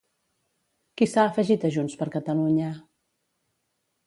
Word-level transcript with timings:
Qui 1.01 1.07
s'ha 1.11 1.25
afegit 1.25 1.67
a 1.69 1.73
Junts 1.77 1.99
per 2.01 2.09
Catalunya? 2.19 2.75